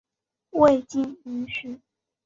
[0.49, 1.79] 未经允许